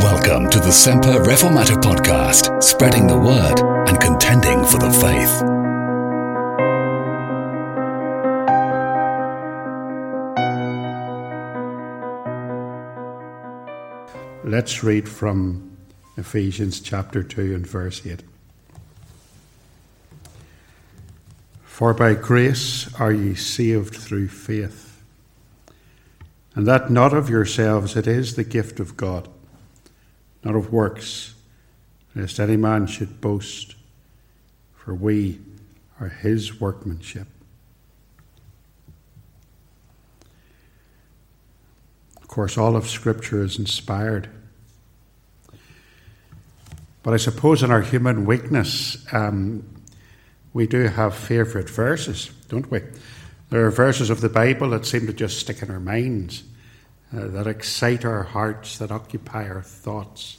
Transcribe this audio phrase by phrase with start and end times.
[0.00, 3.58] Welcome to the Semper Reformata podcast, spreading the word
[3.88, 5.42] and contending for the faith.
[14.44, 15.76] Let's read from
[16.16, 18.22] Ephesians chapter 2 and verse 8.
[21.64, 25.02] For by grace are ye saved through faith,
[26.54, 29.28] and that not of yourselves, it is the gift of God
[30.44, 31.34] not of works,
[32.14, 33.74] lest any man should boast,
[34.74, 35.40] for we
[36.00, 37.26] are his workmanship.
[42.16, 44.28] Of course, all of Scripture is inspired.
[47.02, 49.64] But I suppose in our human weakness, um,
[50.52, 52.80] we do have favourite verses, don't we?
[53.50, 56.42] There are verses of the Bible that seem to just stick in our minds
[57.10, 60.36] Uh, that excite our hearts, that occupy our thoughts.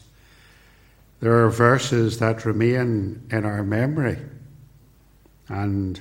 [1.20, 4.20] There are verses that remain in our memory
[5.48, 6.00] and,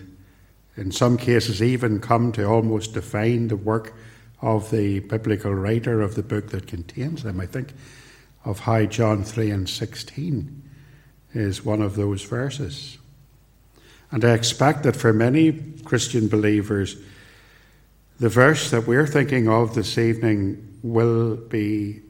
[0.77, 3.94] in some cases, even come to almost define the work
[4.42, 7.41] of the biblical writer of the book that contains them.
[7.41, 7.72] I think
[8.44, 10.62] of how John 3 and 16
[11.32, 12.98] is one of those verses.
[14.10, 15.53] And I expect that for many
[15.84, 16.97] Christian believers,
[18.19, 22.00] the verse that we're thinking of this evening will be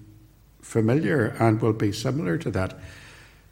[0.62, 2.78] familiar and will be similar to that.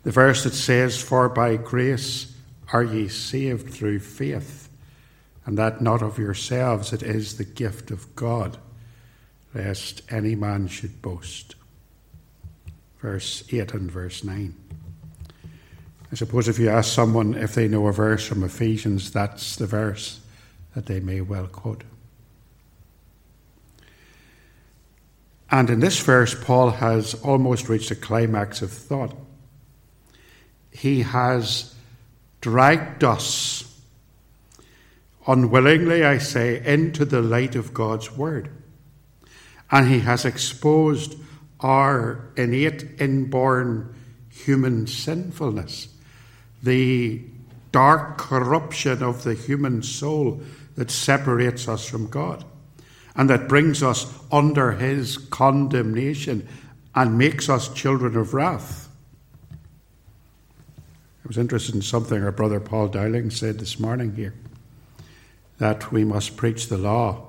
[0.05, 2.35] The verse that says, For by grace
[2.73, 4.71] are ye saved through faith,
[5.45, 8.57] and that not of yourselves, it is the gift of God,
[9.55, 11.57] lest any man should boast.
[13.01, 14.55] Verse 8 and verse 9.
[16.11, 19.67] I suppose if you ask someone if they know a verse from Ephesians, that's the
[19.67, 20.21] verse
[20.75, 21.85] that they may well quote.
[25.51, 29.15] And in this verse, Paul has almost reached a climax of thought.
[30.71, 31.75] He has
[32.41, 33.81] dragged us,
[35.27, 38.51] unwillingly, I say, into the light of God's Word.
[39.71, 41.17] And he has exposed
[41.61, 43.95] our innate, inborn
[44.31, 45.89] human sinfulness,
[46.63, 47.23] the
[47.73, 50.41] dark corruption of the human soul
[50.77, 52.45] that separates us from God
[53.17, 56.47] and that brings us under his condemnation
[56.95, 58.89] and makes us children of wrath.
[61.25, 64.35] I was interested in something our brother Paul Dowling said this morning here
[65.59, 67.27] that we must preach the law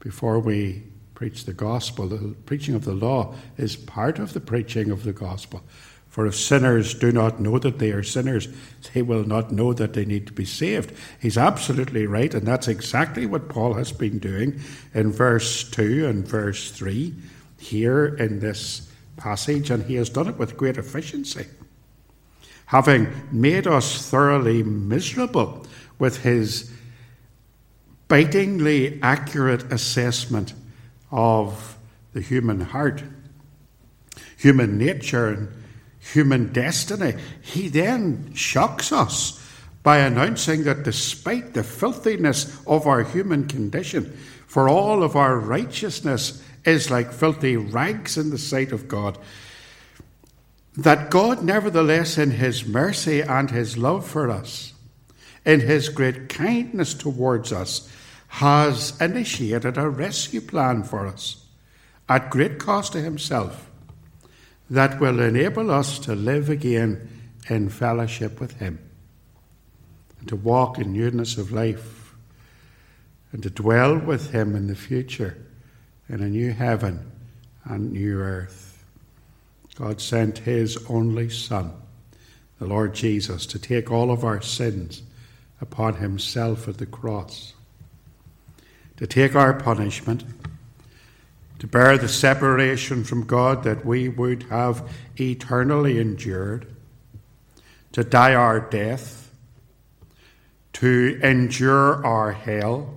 [0.00, 0.82] before we
[1.14, 2.08] preach the gospel.
[2.08, 5.62] The preaching of the law is part of the preaching of the gospel.
[6.08, 8.48] For if sinners do not know that they are sinners,
[8.92, 10.92] they will not know that they need to be saved.
[11.20, 14.58] He's absolutely right, and that's exactly what Paul has been doing
[14.94, 17.14] in verse 2 and verse 3
[17.58, 21.46] here in this passage, and he has done it with great efficiency.
[22.66, 25.66] Having made us thoroughly miserable
[25.98, 26.70] with his
[28.08, 30.54] bitingly accurate assessment
[31.10, 31.76] of
[32.12, 33.02] the human heart,
[34.36, 35.52] human nature,
[36.12, 39.44] human destiny, he then shocks us
[39.82, 46.42] by announcing that despite the filthiness of our human condition, for all of our righteousness
[46.64, 49.18] is like filthy rags in the sight of God,
[50.76, 54.72] that God, nevertheless, in his mercy and his love for us,
[55.44, 57.90] in his great kindness towards us,
[58.28, 61.44] has initiated a rescue plan for us
[62.08, 63.67] at great cost to himself
[64.70, 67.08] that will enable us to live again
[67.48, 68.78] in fellowship with Him
[70.20, 72.14] and to walk in newness of life
[73.32, 75.38] and to dwell with Him in the future
[76.08, 77.10] in a new heaven
[77.64, 78.84] and new earth.
[79.74, 81.72] God sent His only Son,
[82.58, 85.02] the Lord Jesus, to take all of our sins
[85.60, 87.54] upon Himself at the cross,
[88.96, 90.37] to take our punishment
[91.58, 96.66] to bear the separation from God that we would have eternally endured,
[97.92, 99.32] to die our death,
[100.74, 102.94] to endure our hell.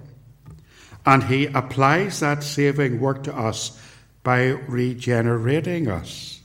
[1.05, 3.81] And He applies that saving work to us
[4.23, 6.41] by regenerating us,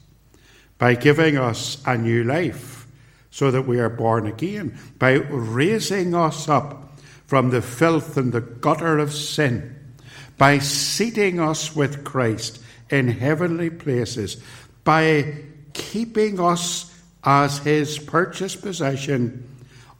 [0.79, 2.87] by giving us a new life
[3.31, 8.41] so that we are born again, by raising us up from the filth and the
[8.41, 9.76] gutter of sin
[10.39, 14.37] by seating us with Christ in heavenly places,
[14.85, 15.35] by
[15.73, 16.93] keeping us
[17.25, 19.49] as his purchased possession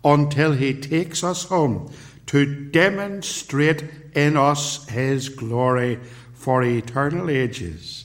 [0.05, 1.93] until he takes us home
[2.27, 3.85] to demonstrate
[4.15, 5.99] in us his glory
[6.47, 8.05] for eternal ages,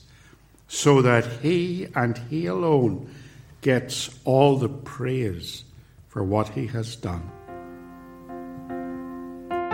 [0.66, 3.08] so that He and He alone
[3.60, 5.62] gets all the praise
[6.08, 7.30] for what He has done.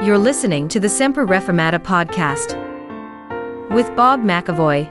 [0.00, 2.55] You're listening to the Semper Reformata podcast
[3.73, 4.89] with Bob McAvoy.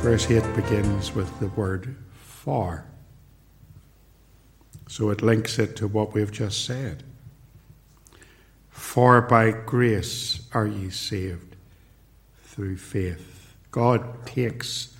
[0.00, 2.86] Verse 8 begins with the word for.
[4.86, 7.02] So it links it to what we've just said.
[8.76, 11.56] For by grace are ye saved
[12.44, 13.54] through faith.
[13.70, 14.94] God takes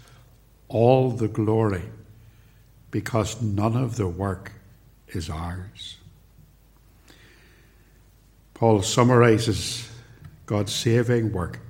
[0.69, 1.85] all the glory
[2.91, 4.53] because none of the work
[5.09, 5.99] is ours.
[8.55, 9.89] Paul summarizes
[10.47, 11.61] God's saving work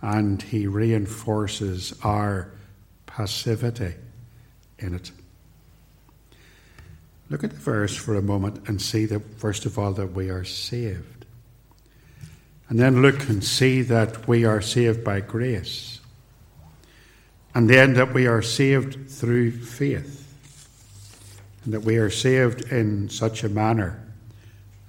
[0.00, 2.50] and he reinforces our
[3.06, 3.94] passivity
[4.78, 5.12] in it.
[7.30, 10.30] Look at the verse for a moment and see that, first of all, that we
[10.30, 11.17] are saved.
[12.68, 16.00] And then look and see that we are saved by grace.
[17.54, 20.24] And then that we are saved through faith.
[21.64, 24.04] And that we are saved in such a manner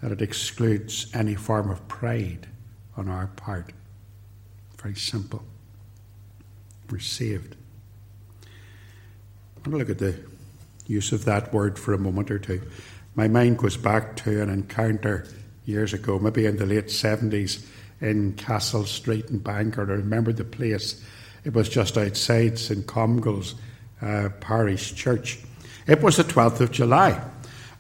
[0.02, 2.48] that it excludes any form of pride
[2.96, 3.74] on our part.
[4.78, 5.44] Very simple.
[6.90, 7.56] We're saved.
[8.44, 10.16] I want to look at the
[10.88, 12.62] use of that word for a moment or two.
[13.16, 15.28] My mind goes back to an encounter
[15.70, 17.66] years ago, maybe in the late 70s,
[18.02, 19.92] in Castle Street in Bangor.
[19.92, 21.04] I remember the place.
[21.44, 22.86] It was just outside St.
[22.86, 23.56] Comgall's
[24.02, 25.40] uh, Parish Church.
[25.88, 27.22] It was the 12th of July,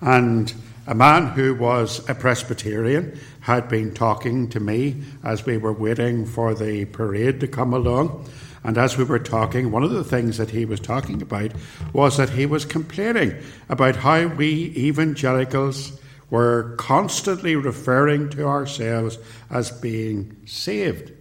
[0.02, 0.54] and
[0.88, 6.26] a man who was a Presbyterian had been talking to me as we were waiting
[6.26, 8.28] for the parade to come along.
[8.64, 11.52] And as we were talking, one of the things that he was talking about
[11.94, 13.36] was that he was complaining
[13.70, 15.99] about how we evangelicals
[16.30, 19.18] were constantly referring to ourselves
[19.50, 21.12] as being saved.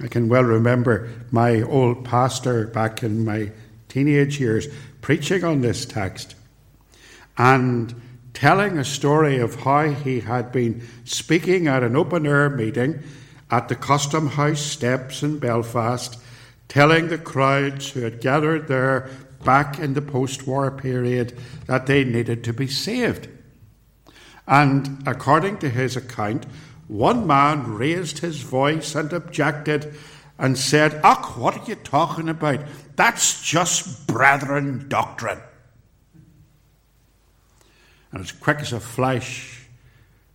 [0.00, 3.50] I can well remember my old pastor back in my
[3.88, 4.68] teenage years
[5.00, 6.36] preaching on this text
[7.36, 7.94] and
[8.32, 13.02] telling a story of how he had been speaking at an open air meeting
[13.50, 16.20] at the Custom House steps in Belfast,
[16.68, 19.08] telling the crowds who had gathered there
[19.44, 23.28] back in the post war period that they needed to be saved.
[24.48, 26.46] And according to his account,
[26.88, 29.94] one man raised his voice and objected
[30.38, 32.60] and said, Ach, what are you talking about?
[32.96, 35.40] That's just brethren doctrine.
[38.10, 39.68] And as quick as a flash,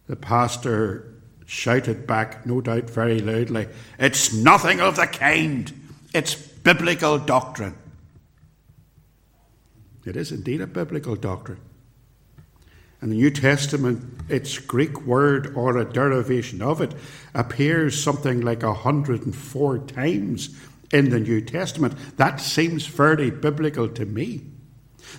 [0.06, 1.12] the pastor
[1.48, 3.68] shouted back, no doubt very loudly,
[3.98, 5.74] It's nothing of the kind.
[6.13, 7.75] It's biblical doctrine.
[10.06, 11.59] It is indeed a biblical doctrine.
[13.03, 16.94] In the New Testament, its Greek word or a derivation of it
[17.33, 20.57] appears something like 104 times
[20.94, 21.95] in the New Testament.
[22.15, 24.45] That seems fairly biblical to me.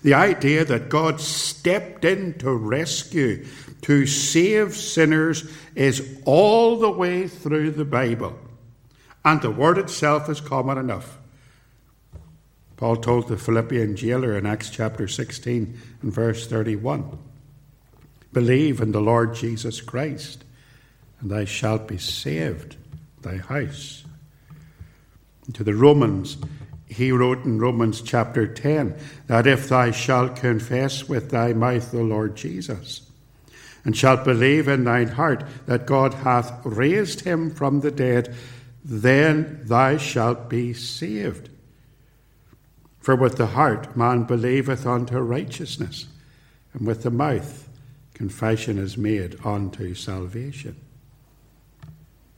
[0.02, 3.44] The idea that God stepped in to rescue,
[3.82, 8.38] to save sinners, is all the way through the Bible.
[9.26, 11.18] And the word itself is common enough.
[12.78, 17.18] Paul told the Philippian jailer in Acts chapter 16 and verse 31
[18.34, 20.42] Believe in the Lord Jesus Christ,
[21.20, 22.76] and thou shalt be saved,
[23.22, 24.04] thy house.
[25.46, 26.36] And to the Romans,
[26.88, 28.98] he wrote in Romans chapter 10
[29.28, 33.08] that if thou shalt confess with thy mouth the Lord Jesus,
[33.84, 38.34] and shalt believe in thine heart that God hath raised him from the dead,
[38.84, 41.50] then thou shalt be saved.
[42.98, 46.08] For with the heart man believeth unto righteousness,
[46.72, 47.63] and with the mouth
[48.14, 50.76] confession is made unto salvation.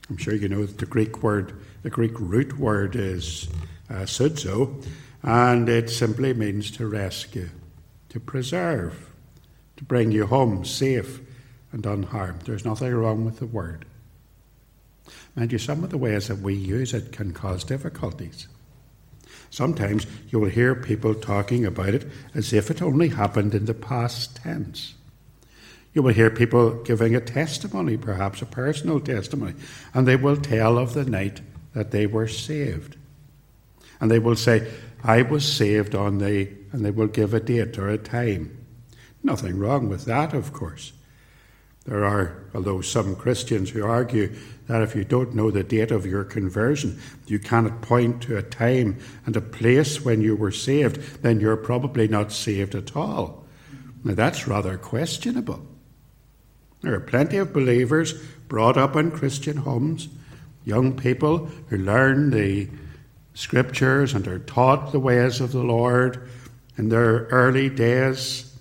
[0.09, 1.53] I'm sure you know that the Greek word,
[1.83, 3.47] the Greek root word is
[3.89, 4.85] uh, sozo,
[5.23, 7.49] and it simply means to rescue,
[8.09, 9.09] to preserve,
[9.77, 11.21] to bring you home safe
[11.71, 12.41] and unharmed.
[12.41, 13.85] There's nothing wrong with the word.
[15.35, 18.47] Mind you, some of the ways that we use it can cause difficulties.
[19.49, 23.73] Sometimes you will hear people talking about it as if it only happened in the
[23.73, 24.95] past tense.
[25.97, 29.55] You will hear people giving a testimony, perhaps a personal testimony,
[29.95, 31.41] and they will tell of the night
[31.73, 32.95] that they were saved.
[33.99, 34.71] And they will say,
[35.03, 38.63] I was saved on the, and they will give a date or a time.
[39.23, 40.93] Nothing wrong with that, of course.
[41.85, 44.35] There are, although some Christians who argue
[44.67, 48.43] that if you don't know the date of your conversion, you cannot point to a
[48.43, 53.47] time and a place when you were saved, then you're probably not saved at all.
[54.03, 55.65] Now, that's rather questionable.
[56.87, 58.13] There are plenty of believers
[58.47, 60.07] brought up in Christian homes,
[60.63, 62.69] young people who learn the
[63.33, 66.29] scriptures and are taught the ways of the Lord
[66.77, 68.57] in their early days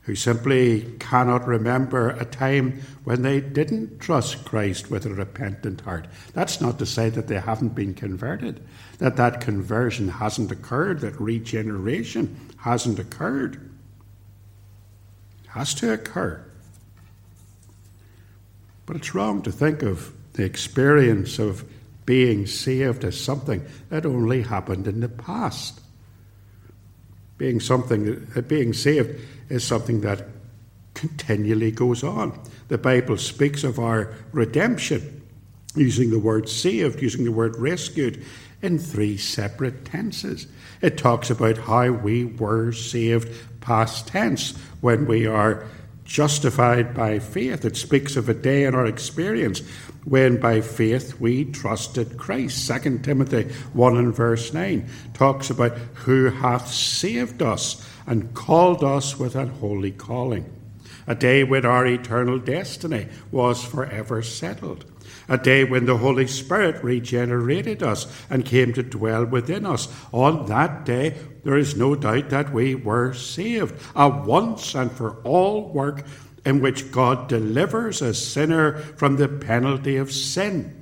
[0.00, 6.08] who simply cannot remember a time when they didn't trust Christ with a repentant heart.
[6.32, 8.66] That's not to say that they haven't been converted,
[8.98, 13.70] that that conversion hasn't occurred, that regeneration hasn't occurred.
[15.44, 16.49] It has to occur.
[18.90, 21.64] But it's wrong to think of the experience of
[22.06, 25.80] being saved as something that only happened in the past.
[27.38, 30.26] Being something, uh, being saved is something that
[30.94, 32.36] continually goes on.
[32.66, 35.22] The Bible speaks of our redemption
[35.76, 38.26] using the word saved, using the word rescued
[38.60, 40.48] in three separate tenses.
[40.82, 45.64] It talks about how we were saved past tense when we are
[46.10, 47.64] justified by faith.
[47.64, 49.60] It speaks of a day in our experience
[50.04, 52.66] when by faith we trusted Christ.
[52.66, 59.20] 2 Timothy 1 and verse 9 talks about who hath saved us and called us
[59.20, 60.52] with an holy calling.
[61.06, 64.89] A day when our eternal destiny was forever settled.
[65.30, 69.86] A day when the Holy Spirit regenerated us and came to dwell within us.
[70.12, 73.80] On that day, there is no doubt that we were saved.
[73.94, 76.04] A once and for all work
[76.44, 80.76] in which God delivers a sinner from the penalty of sin.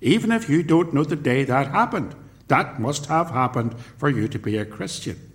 [0.00, 2.16] Even if you don't know the day that happened,
[2.48, 5.32] that must have happened for you to be a Christian.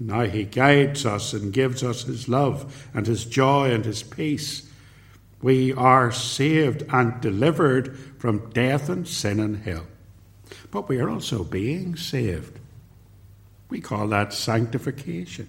[0.00, 4.68] Now he guides us and gives us his love and his joy and his peace.
[5.44, 9.84] We are saved and delivered from death and sin and hell.
[10.70, 12.58] But we are also being saved.
[13.68, 15.48] We call that sanctification.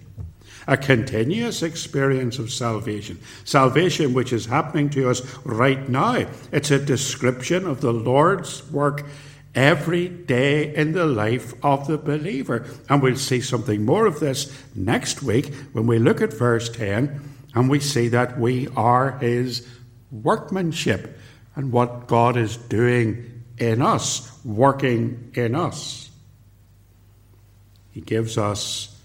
[0.68, 3.18] A continuous experience of salvation.
[3.44, 6.26] Salvation which is happening to us right now.
[6.52, 9.06] It's a description of the Lord's work
[9.54, 12.66] every day in the life of the believer.
[12.90, 17.32] And we'll see something more of this next week when we look at verse 10
[17.54, 19.66] and we see that we are his
[20.10, 21.18] workmanship
[21.54, 26.10] and what God is doing in us, working in us.
[27.92, 28.98] He gives us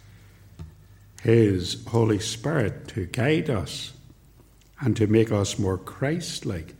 [1.22, 3.94] his Holy Spirit to guide us
[4.80, 6.76] and to make us more Christ like.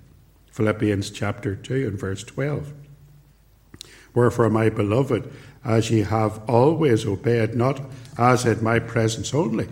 [0.52, 2.74] Philippians chapter 2 and verse 12.
[4.14, 5.32] Wherefore, my beloved,
[5.64, 7.80] as ye have always obeyed, not
[8.18, 9.70] as in my presence only,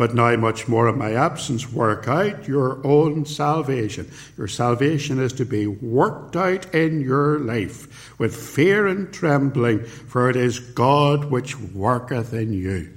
[0.00, 4.10] but now much more in my absence, work out your own salvation.
[4.38, 10.30] Your salvation is to be worked out in your life with fear and trembling, for
[10.30, 12.96] it is God which worketh in you.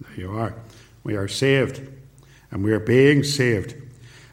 [0.00, 0.56] There you are.
[1.04, 1.80] We are saved,
[2.50, 3.76] and we are being saved,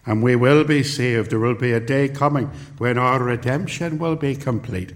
[0.03, 1.29] and we will be saved.
[1.29, 2.47] There will be a day coming
[2.79, 4.93] when our redemption will be complete.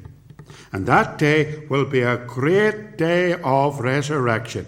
[0.71, 4.65] And that day will be a great day of resurrection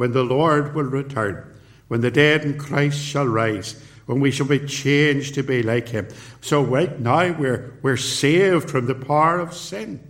[0.00, 1.44] when the Lord will return,
[1.88, 5.90] when the dead in Christ shall rise, when we shall be changed to be like
[5.90, 6.08] him.
[6.40, 10.02] So right now we're, we're saved from the power of sin.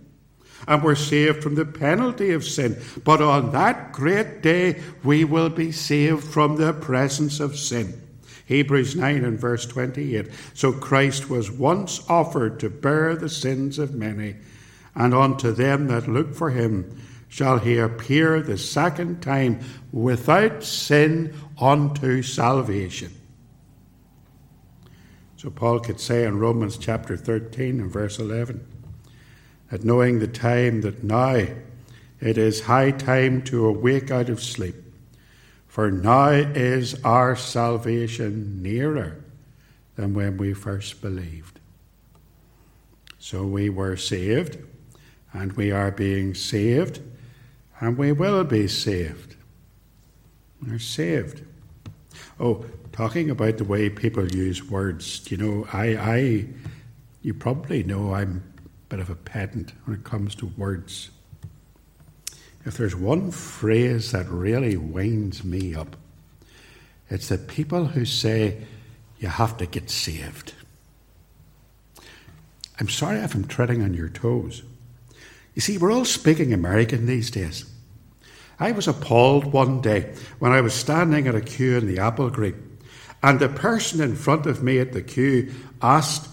[0.65, 2.81] And we're saved from the penalty of sin.
[3.03, 8.01] But on that great day, we will be saved from the presence of sin.
[8.45, 10.29] Hebrews 9 and verse 28.
[10.53, 14.37] So Christ was once offered to bear the sins of many
[14.95, 16.97] and unto them that look for him
[17.31, 19.57] shall he appear the second time
[19.93, 23.09] without sin unto salvation.
[25.37, 28.67] So Paul could say in Romans chapter 13 and verse 11
[29.69, 31.47] that knowing the time that now
[32.19, 34.75] it is high time to awake out of sleep,
[35.67, 39.23] for now is our salvation nearer
[39.95, 41.61] than when we first believed.
[43.19, 44.57] So we were saved
[45.31, 46.99] and we are being saved,
[47.81, 49.35] and we will be saved.
[50.65, 51.43] We're saved.
[52.39, 56.45] Oh, talking about the way people use words, you know, I, I,
[57.23, 61.09] you probably know I'm a bit of a pedant when it comes to words.
[62.63, 65.95] If there's one phrase that really winds me up,
[67.09, 68.61] it's the people who say,
[69.17, 70.53] you have to get saved.
[72.79, 74.61] I'm sorry if I'm treading on your toes.
[75.55, 77.70] You see, we're all speaking American these days.
[78.61, 82.61] I was appalled one day when I was standing at a queue in the Applegreen,
[83.23, 85.51] And the person in front of me at the queue
[85.81, 86.29] asked,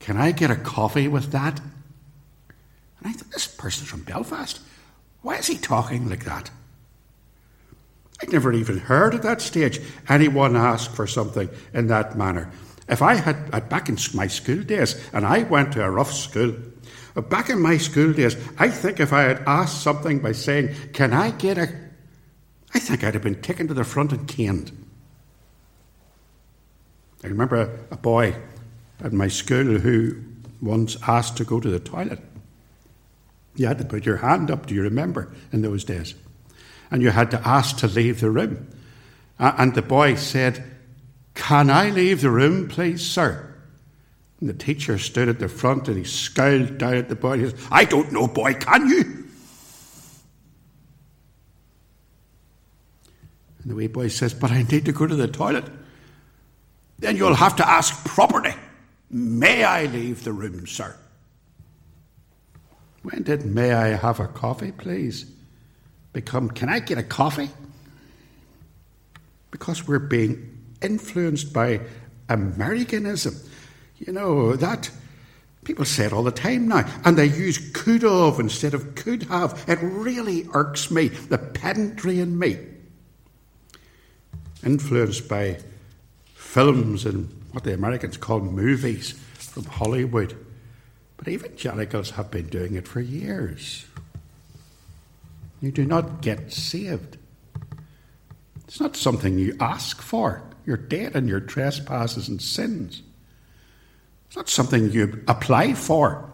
[0.00, 1.60] Can I get a coffee with that?
[1.60, 4.60] And I thought, This person's from Belfast.
[5.22, 6.50] Why is he talking like that?
[8.20, 12.50] I'd never even heard at that stage anyone ask for something in that manner.
[12.88, 16.56] If I had, back in my school days, and I went to a rough school,
[17.14, 21.12] back in my school days, I think if I had asked something by saying, Can
[21.12, 21.68] I get a.
[22.74, 24.72] I think I'd have been taken to the front and caned.
[27.24, 28.36] I remember a, a boy
[29.02, 30.16] at my school who
[30.60, 32.20] once asked to go to the toilet.
[33.56, 36.14] You had to put your hand up, do you remember, in those days?
[36.90, 38.68] And you had to ask to leave the room.
[39.38, 40.64] And the boy said,
[41.34, 43.47] Can I leave the room, please, sir?
[44.40, 47.38] And the teacher stood at the front and he scowled down at the boy.
[47.38, 49.18] He said, I don't know, boy, can you?
[53.62, 55.64] And the wee boy says, But I need to go to the toilet.
[56.98, 58.54] Then you'll have to ask properly,
[59.10, 60.94] May I leave the room, sir?
[63.02, 65.30] When did may I have a coffee, please?
[66.12, 67.50] Become, can I get a coffee?
[69.50, 71.80] Because we're being influenced by
[72.28, 73.34] Americanism.
[73.98, 74.90] You know, that
[75.64, 79.24] people say it all the time now, and they use could have instead of could
[79.24, 79.64] have.
[79.68, 82.58] It really irks me, the pedantry in me.
[84.64, 85.58] Influenced by
[86.34, 90.36] films and what the Americans call movies from Hollywood.
[91.16, 93.84] But evangelicals have been doing it for years.
[95.60, 97.16] You do not get saved.
[98.66, 100.42] It's not something you ask for.
[100.64, 103.02] You're dead in your trespasses and sins.
[104.28, 106.30] It's not something you apply for.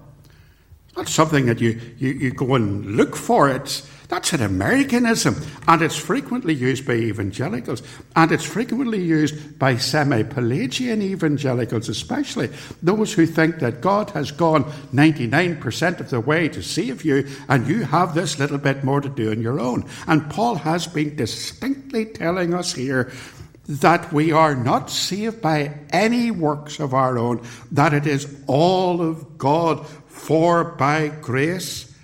[0.88, 3.48] It's not something that you, you, you go and look for.
[3.48, 5.34] It's, that's an Americanism,
[5.66, 7.82] and it's frequently used by evangelicals,
[8.14, 12.50] and it's frequently used by semi Pelagian evangelicals, especially
[12.82, 17.66] those who think that God has gone 99% of the way to save you, and
[17.66, 19.88] you have this little bit more to do on your own.
[20.06, 23.10] And Paul has been distinctly telling us here
[23.66, 29.00] that we are not saved by any works of our own, that it is all
[29.00, 31.94] of God, for by grace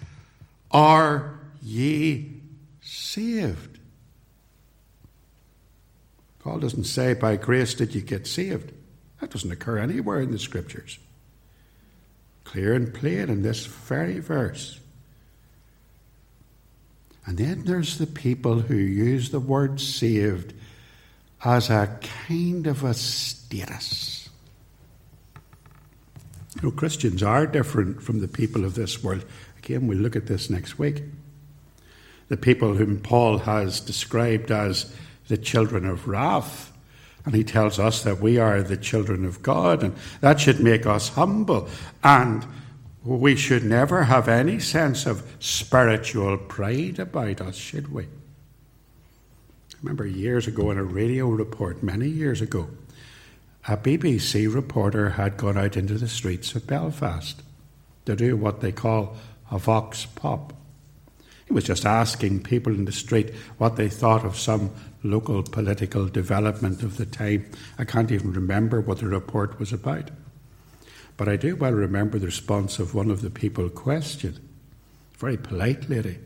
[0.70, 2.40] are ye
[2.80, 3.78] saved.
[6.38, 8.72] Paul doesn't say, by grace did you get saved.
[9.20, 10.98] That doesn't occur anywhere in the scriptures.
[12.44, 14.80] Clear and plain in this very verse.
[17.26, 20.54] And then there's the people who use the word saved
[21.44, 21.98] as a
[22.28, 24.28] kind of a status.
[26.56, 29.24] You know, Christians are different from the people of this world.
[29.58, 31.02] Again, we'll look at this next week
[32.30, 34.90] the people whom Paul has described as
[35.26, 36.72] the children of wrath.
[37.26, 40.86] And he tells us that we are the children of God, and that should make
[40.86, 41.68] us humble.
[42.02, 42.46] And
[43.04, 48.06] we should never have any sense of spiritual pride about us, should we?
[49.82, 52.68] Remember years ago in a radio report, many years ago,
[53.66, 57.42] a BBC reporter had gone out into the streets of Belfast
[58.04, 59.16] to do what they call
[59.50, 60.52] a vox pop.
[61.46, 64.70] He was just asking people in the street what they thought of some
[65.02, 67.50] local political development of the time.
[67.78, 70.10] I can't even remember what the report was about.
[71.16, 74.40] But I do well remember the response of one of the people questioned.
[75.14, 76.18] a Very polite lady,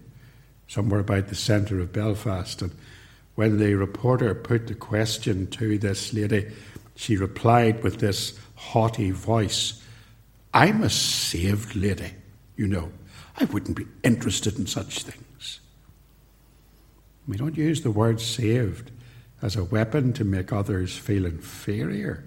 [0.69, 2.63] somewhere about the centre of Belfast.
[2.63, 2.73] And
[3.35, 6.53] when the reporter put the question to this lady,
[6.95, 9.81] she replied with this haughty voice
[10.53, 12.13] I'm a saved lady,
[12.57, 12.93] you know.
[13.37, 15.59] I wouldn't be interested in such things.
[17.27, 18.93] We don't use the word saved
[19.43, 22.23] as a weapon to make others feel inferior.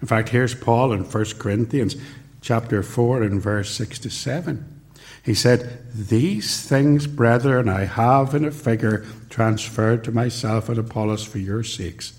[0.00, 1.96] In fact, here's Paul in 1 Corinthians
[2.40, 4.81] chapter 4 and verse 6 to 7.
[5.22, 11.24] He said, These things, brethren, I have in a figure transferred to myself and Apollos
[11.24, 12.18] for your sakes,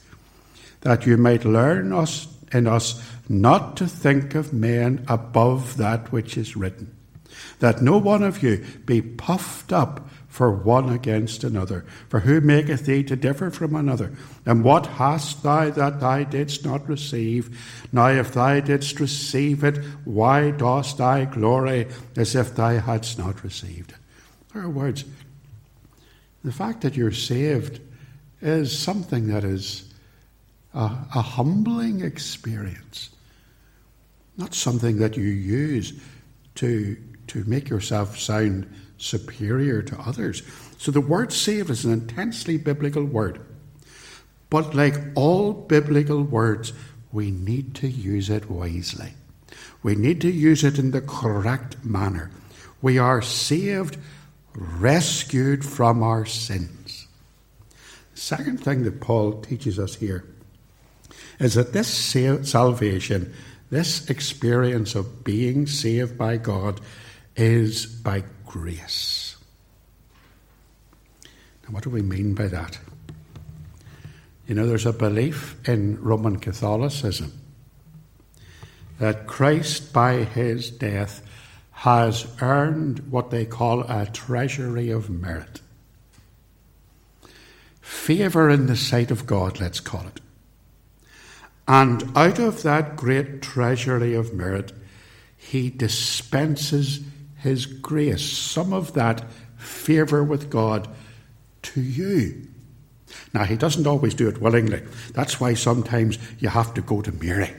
[0.82, 6.38] that you might learn us in us not to think of men above that which
[6.38, 6.96] is written
[7.60, 11.86] that no one of you be puffed up for one against another.
[12.10, 14.12] For who maketh thee to differ from another?
[14.48, 17.56] And what hast thou that thou didst not receive?
[17.92, 23.44] Now, if thou didst receive it, why dost thou glory as if thou hadst not
[23.44, 23.98] received it?
[24.56, 25.06] In other words,
[26.44, 27.80] the fact that you're saved
[28.42, 29.94] is something that is
[30.74, 33.12] a, a humbling experience,
[34.36, 35.94] not something that you use
[36.56, 38.68] to to make yourself sound
[39.04, 40.44] superior to others.
[40.78, 43.40] So the word saved is an intensely biblical word.
[44.50, 46.74] But like all biblical words,
[47.12, 49.14] we need to use it wisely.
[49.82, 52.32] We need to use it in the correct manner.
[52.82, 53.98] We are saved,
[54.56, 57.08] rescued from our sins.
[58.14, 60.26] Second thing that Paul teaches us here
[61.40, 63.34] is that this salvation,
[63.70, 66.80] this experience of being saved by God,
[67.36, 69.36] is by grace.
[71.64, 72.78] Now, what do we mean by that?
[74.48, 77.34] You know, there's a belief in Roman Catholicism
[79.00, 81.28] that Christ, by his death,
[81.72, 85.60] has earned what they call a treasury of merit.
[87.82, 90.22] Favour in the sight of God, let's call it.
[91.68, 94.74] And out of that great treasury of merit,
[95.36, 97.00] he dispenses
[97.44, 100.88] his grace, some of that favour with God,
[101.62, 102.48] to you.
[103.34, 104.82] Now, he doesn't always do it willingly.
[105.14, 107.54] That's why sometimes you have to go to Mary,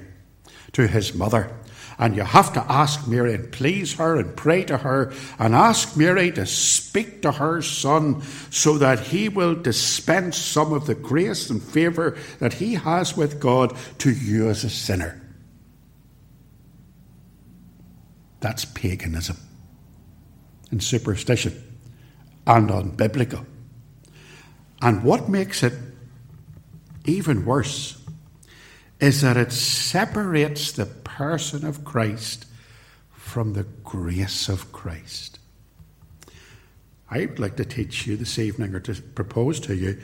[0.72, 1.54] to his mother,
[1.98, 5.98] and you have to ask Mary and please her and pray to her and ask
[5.98, 11.50] Mary to speak to her son so that he will dispense some of the grace
[11.50, 15.20] and favour that he has with God to you as a sinner.
[18.40, 19.43] That's paganism
[20.80, 21.62] superstition
[22.46, 23.44] and unbiblical.
[24.82, 25.72] And what makes it
[27.04, 28.00] even worse
[29.00, 32.46] is that it separates the person of Christ
[33.12, 35.38] from the grace of Christ.
[37.10, 40.00] I'd like to teach you this evening, or to propose to you,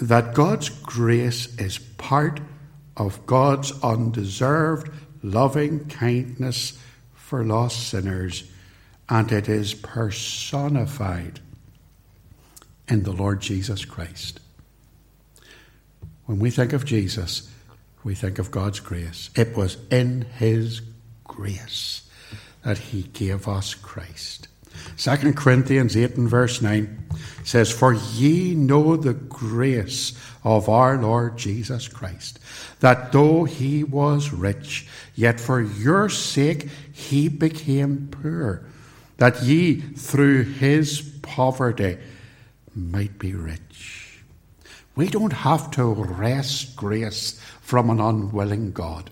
[0.00, 2.40] that God's grace is part
[2.96, 4.90] of God's undeserved
[5.22, 6.78] loving kindness
[7.14, 8.44] for lost sinners,
[9.08, 11.40] and it is personified
[12.88, 14.40] in the Lord Jesus Christ.
[16.26, 17.50] When we think of Jesus,
[18.04, 19.30] we think of God's grace.
[19.36, 20.80] It was in His
[21.24, 22.08] grace
[22.64, 24.48] that He gave us Christ.
[24.96, 27.04] 2 Corinthians 8 and verse 9
[27.44, 30.12] says, For ye know the grace
[30.44, 32.38] of our Lord Jesus Christ,
[32.80, 38.64] that though he was rich, yet for your sake he became poor,
[39.22, 41.96] that ye through his poverty
[42.74, 44.20] might be rich.
[44.96, 49.10] We don't have to wrest grace from an unwilling God.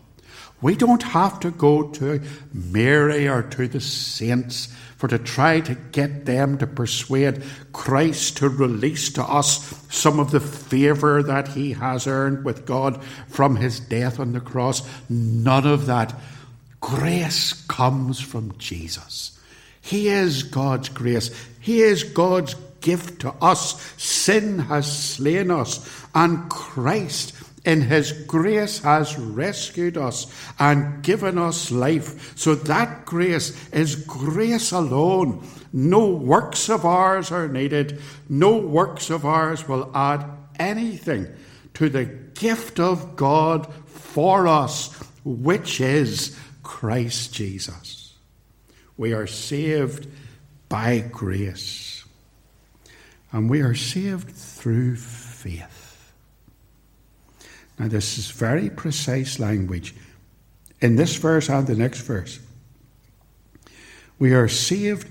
[0.60, 2.20] We don't have to go to
[2.52, 8.48] Mary or to the saints for to try to get them to persuade Christ to
[8.48, 13.78] release to us some of the favour that he has earned with God from his
[13.78, 14.82] death on the cross.
[15.08, 16.18] None of that.
[16.80, 19.36] Grace comes from Jesus.
[19.90, 21.32] He is God's grace.
[21.58, 23.82] He is God's gift to us.
[24.00, 31.72] Sin has slain us, and Christ in his grace has rescued us and given us
[31.72, 32.38] life.
[32.38, 35.44] So that grace is grace alone.
[35.72, 38.00] No works of ours are needed.
[38.28, 40.24] No works of ours will add
[40.56, 41.26] anything
[41.74, 47.99] to the gift of God for us, which is Christ Jesus.
[49.00, 50.08] We are saved
[50.68, 52.04] by grace.
[53.32, 56.12] And we are saved through faith.
[57.78, 59.94] Now, this is very precise language
[60.82, 62.40] in this verse and the next verse.
[64.18, 65.08] We are saved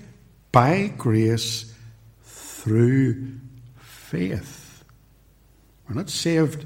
[0.52, 1.74] by grace
[2.22, 3.40] through
[3.80, 4.84] faith.
[5.88, 6.64] We're not saved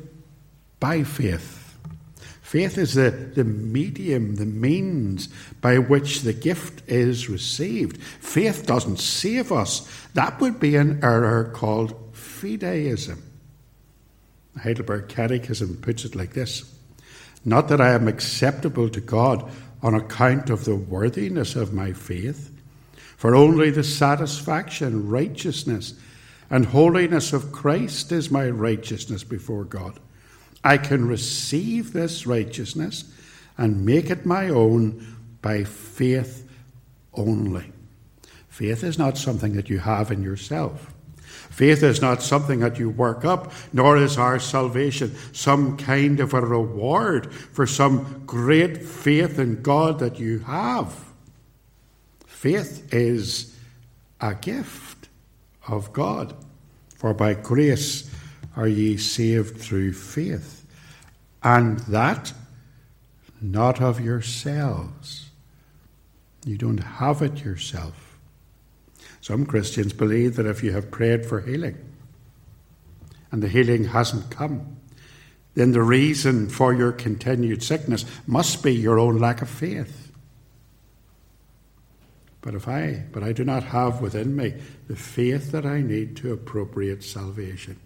[0.78, 1.63] by faith.
[2.44, 5.30] Faith is the, the medium, the means
[5.62, 8.00] by which the gift is received.
[8.02, 9.90] Faith doesn't save us.
[10.12, 13.22] That would be an error called fideism.
[14.62, 16.70] Heidelberg Catechism puts it like this
[17.46, 19.50] Not that I am acceptable to God
[19.82, 22.52] on account of the worthiness of my faith,
[23.16, 25.94] for only the satisfaction, righteousness,
[26.50, 29.98] and holiness of Christ is my righteousness before God.
[30.64, 33.04] I can receive this righteousness
[33.58, 36.48] and make it my own by faith
[37.12, 37.70] only.
[38.48, 40.94] Faith is not something that you have in yourself.
[41.50, 46.32] Faith is not something that you work up, nor is our salvation some kind of
[46.32, 50.92] a reward for some great faith in God that you have.
[52.26, 53.56] Faith is
[54.20, 55.08] a gift
[55.68, 56.34] of God.
[56.96, 58.10] For by grace
[58.56, 60.64] are ye saved through faith,
[61.42, 62.32] and that
[63.40, 65.30] not of yourselves.
[66.44, 68.18] You don't have it yourself.
[69.20, 71.78] Some Christians believe that if you have prayed for healing,
[73.32, 74.76] and the healing hasn't come,
[75.54, 80.12] then the reason for your continued sickness must be your own lack of faith.
[82.40, 84.54] But if I, but I do not have within me
[84.86, 87.80] the faith that I need to appropriate salvation.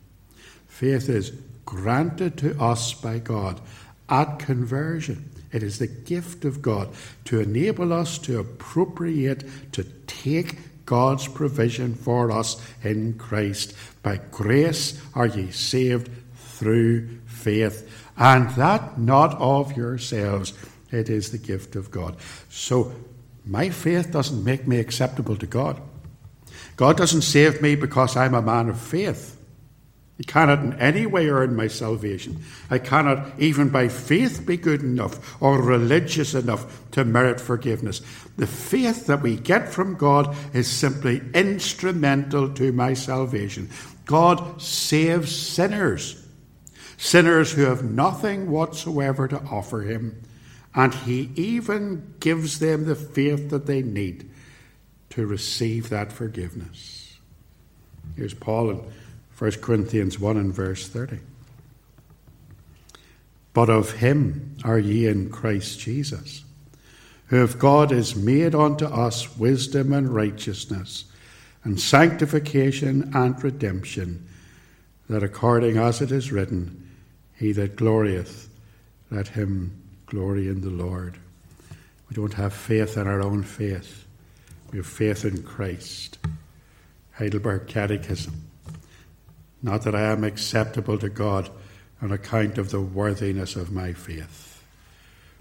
[0.79, 1.33] Faith is
[1.65, 3.61] granted to us by God
[4.09, 5.29] at conversion.
[5.51, 6.91] It is the gift of God
[7.25, 13.75] to enable us to appropriate, to take God's provision for us in Christ.
[14.05, 20.53] By grace are ye saved through faith, and that not of yourselves.
[20.93, 22.19] It is the gift of God.
[22.51, 22.93] So,
[23.45, 25.83] my faith doesn't make me acceptable to God.
[26.77, 29.38] God doesn't save me because I'm a man of faith.
[30.21, 32.43] I cannot in any way earn my salvation.
[32.71, 38.01] I cannot, even by faith, be good enough or religious enough to merit forgiveness.
[38.37, 43.71] The faith that we get from God is simply instrumental to my salvation.
[44.07, 46.27] God saves sinners,
[46.97, 50.21] sinners who have nothing whatsoever to offer Him,
[50.75, 54.29] and He even gives them the faith that they need
[55.11, 57.19] to receive that forgiveness.
[58.17, 58.81] Here's Paul in
[59.39, 61.21] 1 Corinthians 1 and verse 30.
[63.53, 66.45] But of him are ye in Christ Jesus,
[67.27, 71.05] who of God is made unto us wisdom and righteousness,
[71.63, 74.27] and sanctification and redemption,
[75.09, 76.91] that according as it is written,
[77.37, 78.49] He that glorieth,
[79.11, 79.73] let him
[80.07, 81.17] glory in the Lord.
[82.09, 84.05] We don't have faith in our own faith.
[84.71, 86.19] We have faith in Christ.
[87.13, 88.48] Heidelberg Catechism.
[89.63, 91.51] Not that I am acceptable to God
[92.01, 94.63] on account of the worthiness of my faith,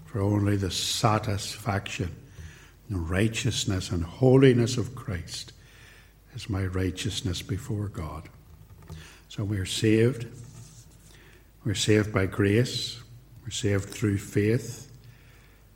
[0.06, 2.14] for only the satisfaction
[2.88, 5.52] and righteousness and holiness of Christ
[6.34, 8.28] is my righteousness before God.
[9.28, 10.26] So we're saved.
[11.64, 13.00] We're saved by grace.
[13.44, 14.90] We're saved through faith.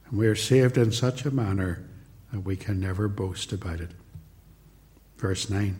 [0.06, 1.84] And we're saved in such a manner
[2.32, 3.90] that we can never boast about it.
[5.18, 5.78] Verse 9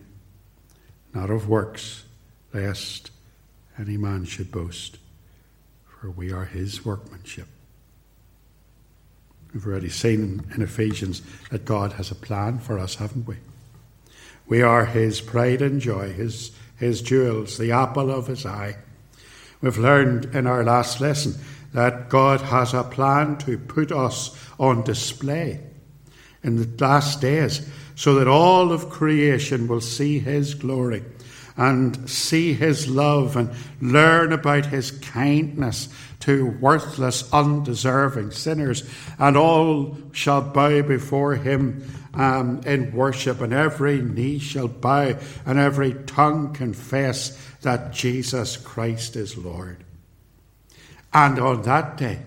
[1.13, 2.03] Not of works
[2.53, 3.11] lest
[3.77, 4.97] any man should boast,
[5.85, 7.47] for we are his workmanship.
[9.53, 13.37] We've already seen in Ephesians that God has a plan for us, haven't we?
[14.47, 18.77] We are his pride and joy, his, his jewels, the apple of his eye.
[19.61, 21.35] We've learned in our last lesson
[21.73, 25.59] that God has a plan to put us on display
[26.43, 31.03] in the last days so that all of creation will see his glory
[31.55, 35.89] and see his love and learn about his kindness
[36.21, 38.83] to worthless, undeserving sinners.
[39.19, 45.59] And all shall bow before him um, in worship, and every knee shall bow, and
[45.59, 49.83] every tongue confess that Jesus Christ is Lord.
[51.13, 52.19] And on that day,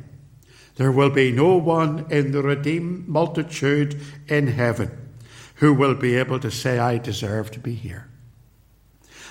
[0.76, 4.90] there will be no one in the redeemed multitude in heaven
[5.56, 8.08] who will be able to say, I deserve to be here.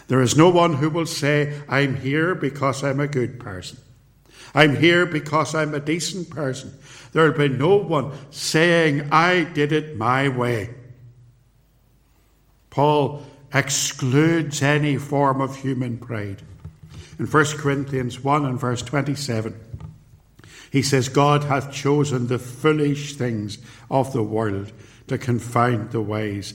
[0.08, 3.80] There is no one who will say, I'm here because I'm a good person.
[4.54, 6.78] I'm here because I'm a decent person.
[7.12, 10.74] There will be no one saying, I did it my way.
[12.70, 16.42] Paul excludes any form of human pride.
[17.18, 19.58] In 1 Corinthians 1 and verse 27,
[20.72, 23.58] he says, God hath chosen the foolish things
[23.90, 24.74] of the world
[25.08, 26.54] to confound the wise.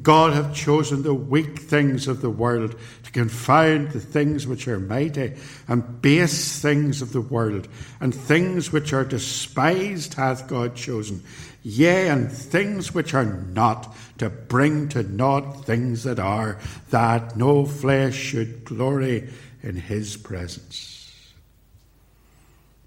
[0.00, 4.78] God hath chosen the weak things of the world to confound the things which are
[4.78, 5.34] mighty,
[5.66, 7.66] and base things of the world,
[8.00, 11.22] and things which are despised hath God chosen,
[11.64, 16.58] yea, and things which are not, to bring to naught things that are,
[16.90, 19.28] that no flesh should glory
[19.62, 21.32] in his presence.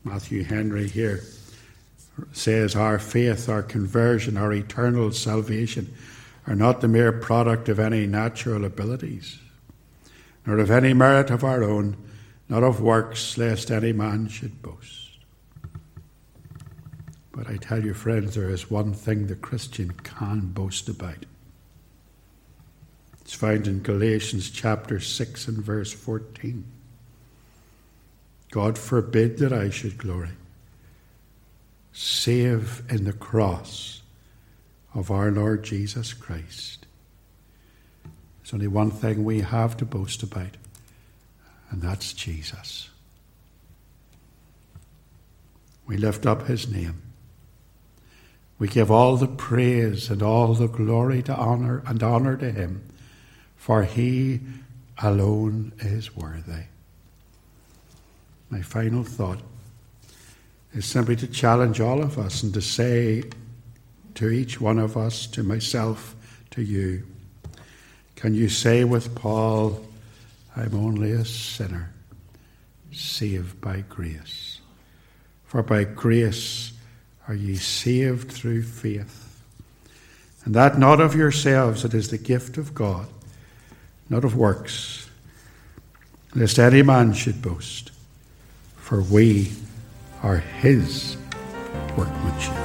[0.05, 1.23] Matthew Henry here
[2.31, 5.93] says, Our faith, our conversion, our eternal salvation
[6.47, 9.39] are not the mere product of any natural abilities,
[10.45, 11.97] nor of any merit of our own,
[12.47, 15.17] not of works, lest any man should boast.
[17.31, 21.25] But I tell you, friends, there is one thing the Christian can boast about.
[23.21, 26.63] It's found in Galatians chapter 6 and verse 14.
[28.51, 30.29] God forbid that I should glory,
[31.91, 34.01] save in the cross
[34.95, 36.85] of our Lord Jesus Christ.
[38.41, 40.57] There's only one thing we have to boast about,
[41.69, 42.89] and that's Jesus.
[45.85, 47.01] We lift up his name.
[48.57, 52.87] We give all the praise and all the glory to honor and honor to him,
[53.57, 54.39] for he
[55.03, 56.63] alone is worthy.
[58.49, 59.39] my final thought
[60.73, 63.23] is simply to challenge all of us and to say
[64.15, 66.15] to each one of us, to myself,
[66.51, 67.03] to you,
[68.15, 69.85] can you say with Paul,
[70.55, 71.91] I'm only a sinner,
[72.91, 74.61] saved by grace?
[75.45, 76.71] For by grace
[77.27, 79.43] are ye saved through faith.
[80.45, 83.07] And that not of yourselves, it is the gift of God,
[84.09, 85.09] not of works,
[86.35, 87.91] lest any man should boast.
[88.77, 89.51] For we
[90.21, 91.17] are his
[91.97, 92.64] workmanship.